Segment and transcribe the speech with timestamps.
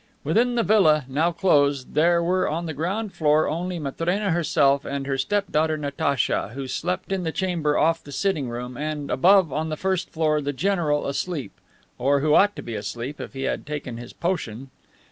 [0.23, 5.05] Within the villa, now closed, there were on the ground floor only Matrena herself and
[5.05, 9.53] her step daughter Natacha, who slept in the chamber off the sitting room, and, above
[9.53, 11.51] on the first floor, the general asleep,
[11.99, 14.71] or who ought to be asleep if he had taken his potion.